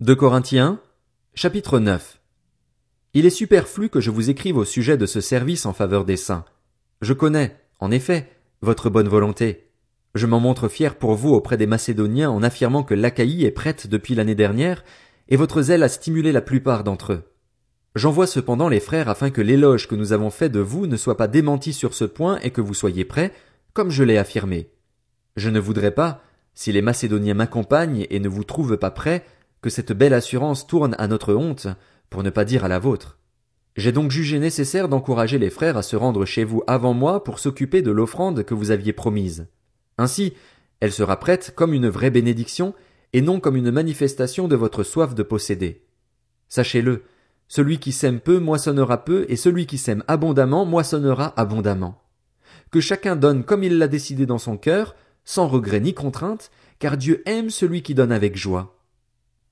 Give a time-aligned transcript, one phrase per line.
[0.00, 0.80] De Corinthiens,
[1.34, 2.20] chapitre 9.
[3.14, 6.16] Il est superflu que je vous écrive au sujet de ce service en faveur des
[6.16, 6.44] saints.
[7.00, 8.28] Je connais, en effet,
[8.60, 9.70] votre bonne volonté.
[10.16, 13.86] Je m'en montre fier pour vous auprès des Macédoniens en affirmant que l'Achaïe est prête
[13.86, 14.82] depuis l'année dernière,
[15.28, 17.22] et votre zèle a stimulé la plupart d'entre eux.
[17.94, 21.16] J'envoie cependant les frères afin que l'éloge que nous avons fait de vous ne soit
[21.16, 23.32] pas démenti sur ce point et que vous soyez prêts,
[23.74, 24.70] comme je l'ai affirmé.
[25.36, 26.20] Je ne voudrais pas,
[26.52, 29.24] si les Macédoniens m'accompagnent et ne vous trouvent pas prêts,
[29.64, 31.68] que cette belle assurance tourne à notre honte,
[32.10, 33.18] pour ne pas dire à la vôtre.
[33.76, 37.38] J'ai donc jugé nécessaire d'encourager les frères à se rendre chez vous avant moi pour
[37.38, 39.46] s'occuper de l'offrande que vous aviez promise.
[39.96, 40.34] Ainsi,
[40.80, 42.74] elle sera prête comme une vraie bénédiction
[43.14, 45.86] et non comme une manifestation de votre soif de posséder.
[46.50, 47.04] Sachez-le,
[47.48, 52.02] celui qui sème peu moissonnera peu et celui qui sème abondamment moissonnera abondamment.
[52.70, 54.94] Que chacun donne comme il l'a décidé dans son cœur,
[55.24, 56.50] sans regret ni contrainte,
[56.80, 58.73] car Dieu aime celui qui donne avec joie.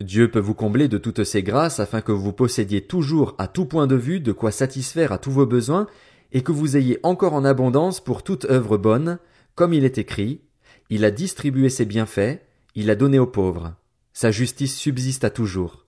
[0.00, 3.66] Dieu peut vous combler de toutes ses grâces afin que vous possédiez toujours à tout
[3.66, 5.86] point de vue de quoi satisfaire à tous vos besoins
[6.32, 9.18] et que vous ayez encore en abondance pour toute œuvre bonne,
[9.54, 10.40] comme il est écrit,
[10.88, 12.40] il a distribué ses bienfaits,
[12.74, 13.74] il a donné aux pauvres.
[14.14, 15.84] Sa justice subsiste à toujours.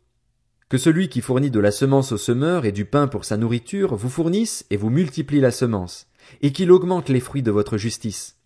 [0.69, 3.95] Que celui qui fournit de la semence au semeur et du pain pour sa nourriture
[3.95, 6.07] vous fournisse et vous multiplie la semence,
[6.43, 8.37] et qu'il augmente les fruits de votre justice.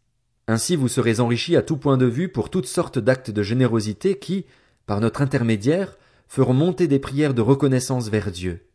[0.49, 4.17] Ainsi vous serez enrichis à tout point de vue pour toutes sortes d'actes de générosité
[4.17, 4.45] qui,
[4.87, 5.97] par notre intermédiaire,
[6.29, 8.67] feront monter des prières de reconnaissance vers Dieu.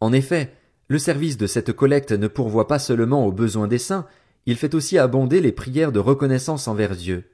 [0.00, 0.52] En effet,
[0.88, 4.06] le service de cette collecte ne pourvoit pas seulement aux besoins des saints,
[4.46, 7.24] il fait aussi abonder les prières de reconnaissance envers Dieu.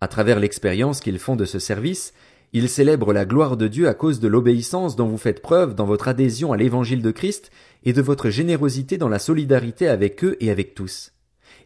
[0.00, 2.14] À travers l'expérience qu'ils font de ce service,
[2.54, 5.84] ils célèbrent la gloire de Dieu à cause de l'obéissance dont vous faites preuve dans
[5.84, 7.50] votre adhésion à l'évangile de Christ
[7.84, 11.12] et de votre générosité dans la solidarité avec eux et avec tous.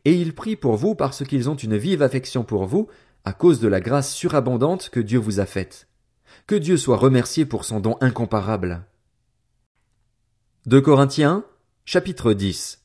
[0.05, 2.89] Et ils prient pour vous parce qu'ils ont une vive affection pour vous,
[3.25, 5.86] à cause de la grâce surabondante que Dieu vous a faite.
[6.48, 8.83] Que Dieu soit remercié pour son don incomparable.
[10.67, 11.45] De Corinthiens,
[11.85, 12.83] chapitre 10.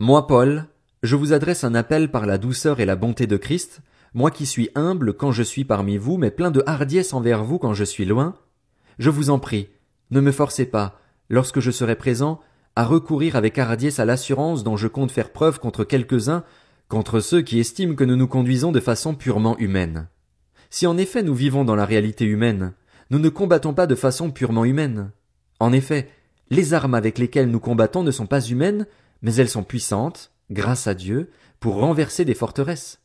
[0.00, 0.66] Moi, Paul,
[1.04, 3.82] je vous adresse un appel par la douceur et la bonté de Christ,
[4.14, 7.60] moi qui suis humble quand je suis parmi vous, mais plein de hardiesse envers vous
[7.60, 8.34] quand je suis loin.
[8.98, 9.68] Je vous en prie,
[10.10, 10.98] ne me forcez pas,
[11.30, 12.40] lorsque je serai présent,
[12.74, 16.42] à recourir avec hardiesse à l'assurance dont je compte faire preuve contre quelques-uns,
[16.88, 20.08] contre ceux qui estiment que nous nous conduisons de façon purement humaine.
[20.72, 22.72] Si en effet nous vivons dans la réalité humaine,
[23.10, 25.10] nous ne combattons pas de façon purement humaine.
[25.60, 26.08] En effet,
[26.48, 28.86] les armes avec lesquelles nous combattons ne sont pas humaines,
[29.20, 31.28] mais elles sont puissantes, grâce à Dieu,
[31.60, 33.02] pour renverser des forteresses.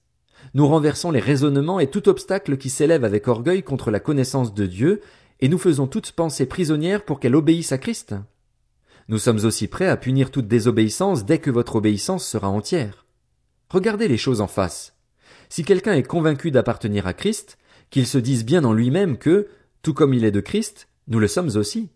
[0.54, 4.66] Nous renversons les raisonnements et tout obstacle qui s'élève avec orgueil contre la connaissance de
[4.66, 5.02] Dieu,
[5.42, 8.16] et nous faisons toute pensée prisonnière pour qu'elle obéisse à Christ.
[9.10, 13.06] Nous sommes aussi prêts à punir toute désobéissance dès que votre obéissance sera entière.
[13.68, 14.97] Regardez les choses en face.
[15.50, 17.58] Si quelqu'un est convaincu d'appartenir à Christ,
[17.90, 19.48] qu'il se dise bien en lui-même que,
[19.82, 21.90] tout comme il est de Christ, nous le sommes aussi.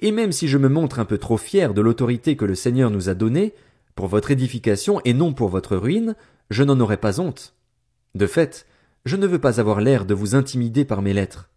[0.00, 2.90] Et même si je me montre un peu trop fier de l'autorité que le Seigneur
[2.90, 3.54] nous a donnée,
[3.94, 6.14] pour votre édification et non pour votre ruine,
[6.50, 7.54] je n'en aurai pas honte.
[8.14, 8.66] De fait,
[9.04, 11.50] je ne veux pas avoir l'air de vous intimider par mes lettres.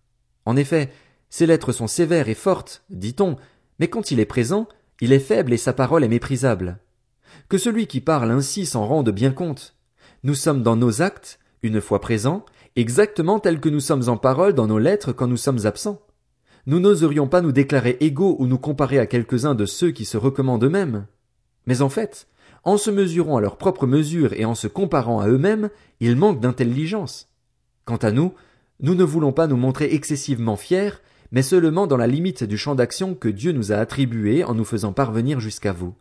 [0.45, 0.91] En effet,
[1.29, 3.37] ces lettres sont sévères et fortes, dit-on,
[3.79, 4.67] mais quand il est présent,
[5.01, 6.77] il est faible et sa parole est méprisable.
[7.49, 9.75] Que celui qui parle ainsi s'en rende bien compte.
[10.25, 12.45] Nous sommes dans nos actes, une fois présents,
[12.77, 16.01] exactement tels que nous sommes en parole dans nos lettres quand nous sommes absents.
[16.65, 20.15] Nous n'oserions pas nous déclarer égaux ou nous comparer à quelques-uns de ceux qui se
[20.15, 21.07] recommandent eux-mêmes.
[21.65, 22.27] Mais en fait,
[22.63, 25.69] en se mesurant à leur propre mesure et en se comparant à eux-mêmes,
[25.99, 27.27] ils manquent d'intelligence.
[27.83, 28.33] Quant à nous,
[28.79, 31.01] nous ne voulons pas nous montrer excessivement fiers,
[31.33, 34.63] mais seulement dans la limite du champ d'action que Dieu nous a attribué en nous
[34.63, 35.95] faisant parvenir jusqu'à vous.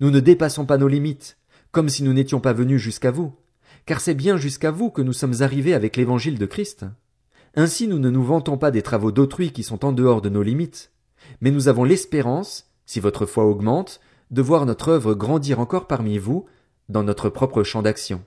[0.00, 1.38] Nous ne dépassons pas nos limites,
[1.70, 3.32] comme si nous n'étions pas venus jusqu'à vous,
[3.86, 6.86] car c'est bien jusqu'à vous que nous sommes arrivés avec l'évangile de Christ.
[7.54, 10.42] Ainsi nous ne nous vantons pas des travaux d'autrui qui sont en dehors de nos
[10.42, 10.90] limites,
[11.40, 14.00] mais nous avons l'espérance, si votre foi augmente,
[14.30, 16.46] de voir notre œuvre grandir encore parmi vous,
[16.88, 18.22] dans notre propre champ d'action.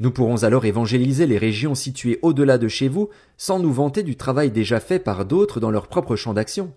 [0.00, 4.16] Nous pourrons alors évangéliser les régions situées au-delà de chez vous, sans nous vanter du
[4.16, 6.72] travail déjà fait par d'autres dans leur propre champ d'action.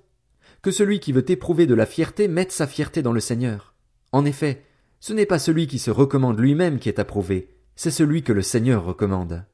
[0.62, 3.74] Que celui qui veut éprouver de la fierté mette sa fierté dans le Seigneur.
[4.12, 4.64] En effet,
[5.00, 8.42] ce n'est pas celui qui se recommande lui-même qui est approuvé, c'est celui que le
[8.42, 9.46] Seigneur recommande.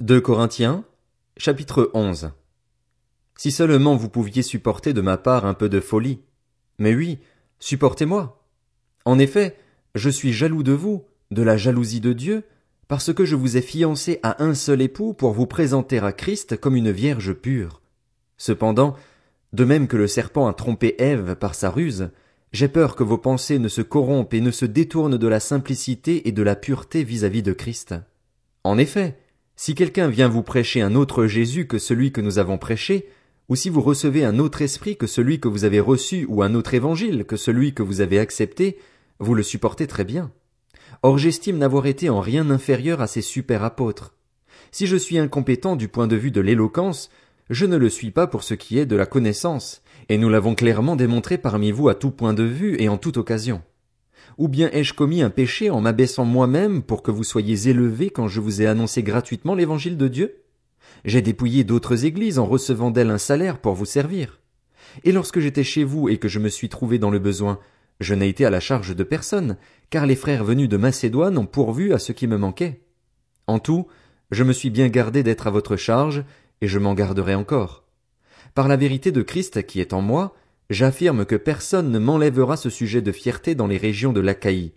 [0.00, 0.84] 2 Corinthiens,
[1.36, 2.32] chapitre 11.
[3.36, 6.20] Si seulement vous pouviez supporter de ma part un peu de folie.
[6.78, 7.18] Mais oui,
[7.58, 8.44] supportez-moi.
[9.04, 9.56] En effet,
[9.94, 12.44] je suis jaloux de vous, de la jalousie de Dieu,
[12.88, 16.58] parce que je vous ai fiancé à un seul époux pour vous présenter à Christ
[16.58, 17.80] comme une vierge pure.
[18.36, 18.96] Cependant,
[19.52, 22.10] de même que le serpent a trompé Ève par sa ruse,
[22.52, 26.28] j'ai peur que vos pensées ne se corrompent et ne se détournent de la simplicité
[26.28, 27.94] et de la pureté vis-à-vis de Christ.
[28.64, 29.16] En effet,
[29.56, 33.06] Si quelqu'un vient vous prêcher un autre Jésus que celui que nous avons prêché,
[33.48, 36.54] ou si vous recevez un autre esprit que celui que vous avez reçu ou un
[36.54, 38.78] autre évangile que celui que vous avez accepté,
[39.18, 40.32] vous le supportez très bien.
[41.02, 44.14] Or j'estime n'avoir été en rien inférieur à ces super apôtres.
[44.70, 47.10] Si je suis incompétent du point de vue de l'éloquence,
[47.52, 50.54] je ne le suis pas pour ce qui est de la connaissance, et nous l'avons
[50.54, 53.60] clairement démontré parmi vous à tout point de vue et en toute occasion.
[54.38, 58.26] Ou bien ai-je commis un péché en m'abaissant moi-même pour que vous soyez élevés quand
[58.26, 60.42] je vous ai annoncé gratuitement l'évangile de Dieu?
[61.04, 64.40] J'ai dépouillé d'autres églises en recevant d'elles un salaire pour vous servir.
[65.04, 67.58] Et lorsque j'étais chez vous et que je me suis trouvé dans le besoin,
[68.00, 69.58] je n'ai été à la charge de personne,
[69.90, 72.80] car les frères venus de Macédoine ont pourvu à ce qui me manquait.
[73.46, 73.88] En tout,
[74.30, 76.24] je me suis bien gardé d'être à votre charge,
[76.62, 77.84] et je m'en garderai encore.
[78.54, 80.34] Par la vérité de Christ qui est en moi,
[80.70, 84.72] j'affirme que personne ne m'enlèvera ce sujet de fierté dans les régions de l'Achaïe.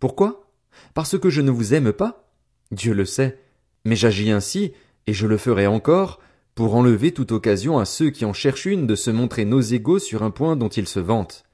[0.00, 0.50] Pourquoi?
[0.94, 2.32] Parce que je ne vous aime pas?
[2.72, 3.38] Dieu le sait.
[3.84, 4.72] Mais j'agis ainsi,
[5.06, 6.20] et je le ferai encore,
[6.54, 9.98] pour enlever toute occasion à ceux qui en cherchent une de se montrer nos égaux
[9.98, 11.44] sur un point dont ils se vantent.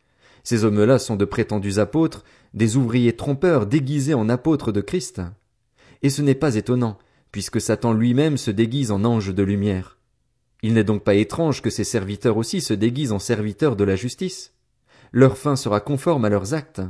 [0.44, 5.20] Ces hommes-là sont de prétendus apôtres, des ouvriers trompeurs déguisés en apôtres de Christ.
[6.02, 6.98] Et ce n'est pas étonnant,
[7.34, 9.98] puisque Satan lui-même se déguise en ange de lumière.
[10.62, 13.96] Il n'est donc pas étrange que ses serviteurs aussi se déguisent en serviteurs de la
[13.96, 14.54] justice.
[15.10, 16.80] Leur fin sera conforme à leurs actes.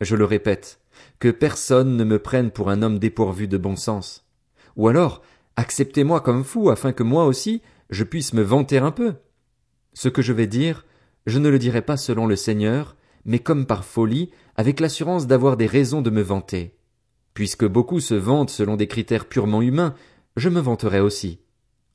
[0.00, 0.80] Je le répète,
[1.18, 4.24] que personne ne me prenne pour un homme dépourvu de bon sens.
[4.76, 5.20] Ou alors,
[5.56, 7.60] acceptez-moi comme fou afin que moi aussi
[7.90, 9.12] je puisse me vanter un peu.
[9.92, 10.86] Ce que je vais dire,
[11.26, 12.96] je ne le dirai pas selon le Seigneur,
[13.26, 16.74] mais comme par folie, avec l'assurance d'avoir des raisons de me vanter.
[17.34, 19.94] Puisque beaucoup se vantent selon des critères purement humains,
[20.36, 21.40] je me vanterai aussi.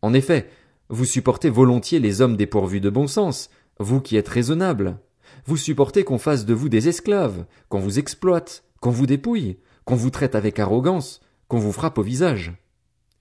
[0.02, 0.50] En effet,
[0.90, 3.50] vous supportez volontiers les hommes dépourvus de bon sens,
[3.80, 5.00] vous qui êtes raisonnables.
[5.46, 9.96] Vous supportez qu'on fasse de vous des esclaves, qu'on vous exploite, qu'on vous dépouille, qu'on
[9.96, 12.54] vous traite avec arrogance, qu'on vous frappe au visage.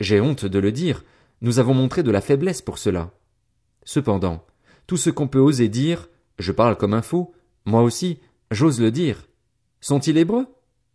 [0.00, 1.05] J'ai honte de le dire,
[1.41, 3.12] nous avons montré de la faiblesse pour cela.
[3.85, 4.44] Cependant,
[4.87, 7.32] tout ce qu'on peut oser dire, je parle comme un fou,
[7.65, 8.19] moi aussi,
[8.50, 9.29] j'ose le dire.
[9.81, 10.47] Sont-ils hébreux?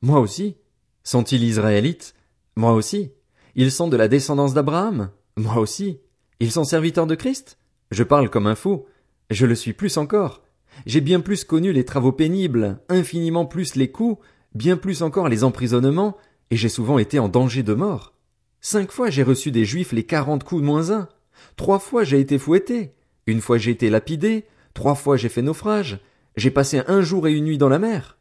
[0.01, 0.57] Moi aussi.
[1.03, 2.15] Sont-ils israélites?
[2.55, 3.11] Moi aussi.
[3.55, 5.09] Ils sont de la descendance d'Abraham?
[5.35, 5.99] Moi aussi.
[6.39, 7.57] Ils sont serviteurs de Christ?
[7.91, 8.85] Je parle comme un fou.
[9.29, 10.43] Je le suis plus encore.
[10.85, 14.23] J'ai bien plus connu les travaux pénibles, infiniment plus les coups,
[14.55, 16.17] bien plus encore les emprisonnements,
[16.49, 18.13] et j'ai souvent été en danger de mort.
[18.61, 21.09] Cinq fois j'ai reçu des juifs les quarante coups de moins un.
[21.57, 22.93] Trois fois j'ai été fouetté.
[23.27, 24.45] Une fois j'ai été lapidé.
[24.73, 25.99] Trois fois j'ai fait naufrage.
[26.37, 28.17] J'ai passé un jour et une nuit dans la mer.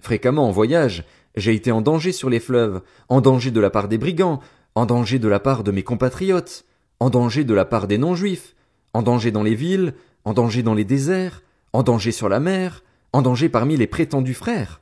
[0.00, 1.04] Fréquemment en voyage,
[1.36, 4.40] j'ai été en danger sur les fleuves, en danger de la part des brigands,
[4.74, 6.64] en danger de la part de mes compatriotes,
[7.00, 8.54] en danger de la part des non-juifs,
[8.94, 9.94] en danger dans les villes,
[10.24, 11.42] en danger dans les déserts,
[11.72, 14.80] en danger sur la mer, en danger parmi les prétendus frères.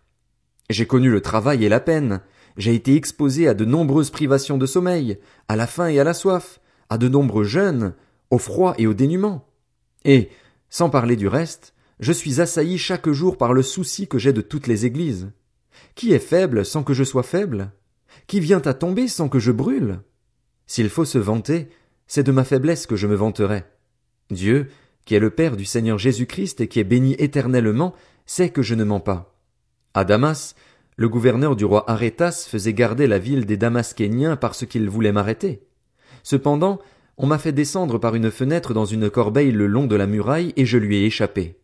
[0.71, 2.21] J'ai connu le travail et la peine,
[2.57, 5.19] j'ai été exposé à de nombreuses privations de sommeil,
[5.49, 7.95] à la faim et à la soif, à de nombreux jeûnes,
[8.31, 9.47] au froid et au dénuement.
[10.05, 10.31] Et,
[10.71, 14.41] sans parler du reste, je suis assailli chaque jour par le souci que j'ai de
[14.41, 15.31] toutes les églises.
[15.95, 17.73] Qui est faible sans que je sois faible?
[18.27, 20.01] Qui vient à tomber sans que je brûle?
[20.67, 21.69] S'il faut se vanter,
[22.07, 23.65] c'est de ma faiblesse que je me vanterai.
[24.31, 24.69] Dieu,
[25.05, 27.95] qui est le Père du Seigneur Jésus-Christ et qui est béni éternellement,
[28.27, 29.37] sait que je ne mens pas.
[29.93, 30.55] À Damas,
[30.97, 35.67] le gouverneur du roi Arétas faisait garder la ville des Damascéniens parce qu'il voulait m'arrêter.
[36.23, 36.81] Cependant,
[37.17, 40.53] on m'a fait descendre par une fenêtre dans une corbeille le long de la muraille
[40.57, 41.59] et je lui ai échappé.